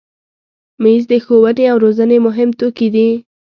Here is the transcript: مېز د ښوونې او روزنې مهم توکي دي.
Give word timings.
مېز 0.81 1.03
د 1.11 1.13
ښوونې 1.25 1.65
او 1.71 1.77
روزنې 1.83 2.17
مهم 2.27 2.49
توکي 2.59 2.87
دي. 2.95 3.09